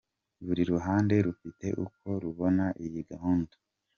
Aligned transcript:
Buri 0.45 0.61
ruhande 0.71 1.15
rufite 1.27 1.67
uko 1.85 2.07
rubona 2.23 2.65
iyi 2.85 3.01
gahunda. 3.11 3.53